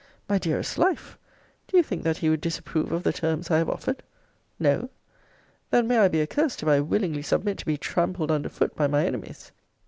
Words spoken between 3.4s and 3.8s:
I have